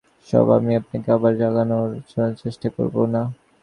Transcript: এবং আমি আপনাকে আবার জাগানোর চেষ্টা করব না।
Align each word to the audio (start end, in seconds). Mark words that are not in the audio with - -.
এবং 0.27 0.53
আমি 0.57 0.71
আপনাকে 0.81 1.09
আবার 1.17 1.33
জাগানোর 1.41 1.89
চেষ্টা 2.41 2.67
করব 2.75 2.95
না। 3.13 3.21